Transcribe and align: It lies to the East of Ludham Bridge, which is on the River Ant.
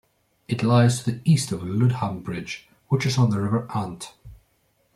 It 0.47 0.63
lies 0.63 1.03
to 1.03 1.11
the 1.11 1.21
East 1.25 1.51
of 1.51 1.61
Ludham 1.61 2.23
Bridge, 2.23 2.67
which 2.87 3.05
is 3.05 3.19
on 3.19 3.29
the 3.29 3.39
River 3.39 3.67
Ant. 3.71 4.15